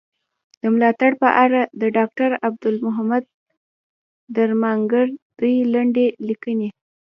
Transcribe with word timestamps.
د 0.61 0.63
ملاتړ 0.73 1.11
په 1.21 1.29
اړه 1.43 1.61
د 1.81 1.83
ډاکټر 1.97 2.29
عبدالمحمد 2.47 3.23
درمانګر 4.37 5.05
دوې 5.39 5.55
لنډي 5.73 6.07
ليکني. 6.27 6.69